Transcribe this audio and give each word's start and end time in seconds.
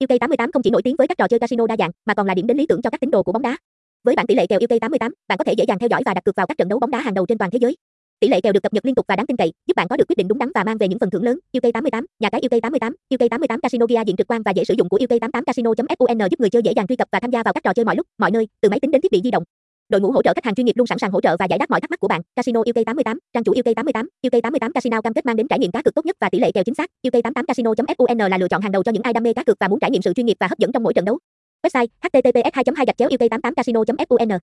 UK88 0.00 0.50
không 0.52 0.62
chỉ 0.62 0.70
nổi 0.70 0.82
tiếng 0.82 0.96
với 0.96 1.06
các 1.06 1.18
trò 1.18 1.28
chơi 1.28 1.38
casino 1.38 1.66
đa 1.66 1.76
dạng, 1.78 1.90
mà 2.06 2.14
còn 2.14 2.26
là 2.26 2.34
điểm 2.34 2.46
đến 2.46 2.56
lý 2.56 2.66
tưởng 2.66 2.82
cho 2.82 2.90
các 2.90 3.00
tín 3.00 3.10
đồ 3.10 3.22
của 3.22 3.32
bóng 3.32 3.42
đá. 3.42 3.56
Với 4.04 4.14
bảng 4.14 4.26
tỷ 4.26 4.34
lệ 4.34 4.46
kèo 4.46 4.58
UK88, 4.58 5.10
bạn 5.28 5.38
có 5.38 5.44
thể 5.44 5.52
dễ 5.52 5.64
dàng 5.68 5.78
theo 5.78 5.88
dõi 5.88 6.02
và 6.06 6.14
đặt 6.14 6.24
cược 6.24 6.36
vào 6.36 6.46
các 6.46 6.58
trận 6.58 6.68
đấu 6.68 6.78
bóng 6.78 6.90
đá 6.90 7.00
hàng 7.00 7.14
đầu 7.14 7.26
trên 7.26 7.38
toàn 7.38 7.50
thế 7.50 7.58
giới. 7.62 7.76
Tỷ 8.20 8.28
lệ 8.28 8.40
kèo 8.40 8.52
được 8.52 8.62
cập 8.62 8.72
nhật 8.72 8.84
liên 8.84 8.94
tục 8.94 9.04
và 9.08 9.16
đáng 9.16 9.26
tin 9.26 9.36
cậy, 9.36 9.52
giúp 9.66 9.74
bạn 9.76 9.88
có 9.88 9.96
được 9.96 10.04
quyết 10.08 10.16
định 10.16 10.28
đúng 10.28 10.38
đắn 10.38 10.50
và 10.54 10.64
mang 10.64 10.78
về 10.78 10.88
những 10.88 10.98
phần 10.98 11.10
thưởng 11.10 11.22
lớn. 11.22 11.38
UK88, 11.52 12.04
nhà 12.20 12.30
cái 12.30 12.40
UK88, 12.40 12.92
UK88 13.14 13.60
Casino 13.60 13.86
via 13.86 14.02
diện 14.06 14.16
trực 14.16 14.26
quan 14.26 14.42
và 14.42 14.50
dễ 14.50 14.64
sử 14.64 14.74
dụng 14.78 14.88
của 14.88 14.98
UK88 14.98 15.42
Casino.fun 15.44 16.28
giúp 16.28 16.40
người 16.40 16.50
chơi 16.50 16.62
dễ 16.62 16.72
dàng 16.76 16.86
truy 16.86 16.96
cập 16.96 17.08
và 17.12 17.20
tham 17.20 17.30
gia 17.30 17.42
vào 17.42 17.52
các 17.52 17.64
trò 17.64 17.72
chơi 17.72 17.84
mọi 17.84 17.96
lúc, 17.96 18.06
mọi 18.18 18.30
nơi, 18.30 18.48
từ 18.60 18.68
máy 18.68 18.80
tính 18.80 18.90
đến 18.90 19.02
thiết 19.02 19.12
bị 19.12 19.20
di 19.24 19.30
động. 19.30 19.42
Đội 19.90 20.00
ngũ 20.00 20.10
hỗ 20.12 20.22
trợ 20.22 20.32
khách 20.34 20.44
hàng 20.44 20.54
chuyên 20.54 20.66
nghiệp 20.66 20.76
luôn 20.76 20.86
sẵn 20.86 20.98
sàng 20.98 21.10
hỗ 21.10 21.20
trợ 21.20 21.36
và 21.38 21.46
giải 21.50 21.58
đáp 21.58 21.70
mọi 21.70 21.80
thắc 21.80 21.90
mắc 21.90 22.00
của 22.00 22.08
bạn. 22.08 22.20
Casino 22.36 22.60
UK88, 22.60 23.18
trang 23.32 23.44
chủ 23.44 23.52
UK88, 23.52 24.06
UK88 24.22 24.72
Casino 24.72 25.00
cam 25.00 25.14
kết 25.14 25.26
mang 25.26 25.36
đến 25.36 25.48
trải 25.48 25.58
nghiệm 25.58 25.70
cá 25.70 25.82
cược 25.82 25.94
tốt 25.94 26.06
nhất 26.06 26.16
và 26.20 26.28
tỷ 26.28 26.38
lệ 26.38 26.52
kèo 26.52 26.64
chính 26.64 26.74
xác. 26.74 26.90
UK88 27.02 27.44
Casino.fun 27.46 28.28
là 28.28 28.38
lựa 28.38 28.48
chọn 28.48 28.62
hàng 28.62 28.72
đầu 28.72 28.82
cho 28.82 28.92
những 28.92 29.02
ai 29.02 29.12
đam 29.12 29.22
mê 29.22 29.32
cá 29.32 29.44
cược 29.44 29.56
và 29.60 29.68
muốn 29.68 29.80
trải 29.80 29.90
nghiệm 29.90 30.02
sự 30.02 30.12
chuyên 30.12 30.26
nghiệp 30.26 30.36
và 30.40 30.46
hấp 30.46 30.58
dẫn 30.58 30.72
trong 30.72 30.82
mỗi 30.82 30.94
trận 30.94 31.04
đấu. 31.04 31.18
Website: 31.62 31.86
https 32.02 32.54
2 32.54 32.64
2 32.76 32.86
uk 33.04 33.30
88 33.30 33.54
casino 33.54 33.82
fun 33.82 34.38